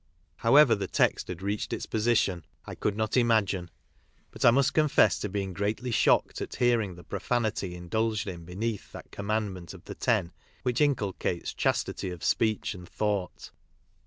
[0.37, 3.69] However the text had reached its position I could not imagine,
[4.31, 8.91] but I must confess to being greatly shocked at hearing the profanity indulged in beneath
[8.93, 10.31] that Commandment of the Ten
[10.63, 13.51] which inculcates chastity of speech and thought.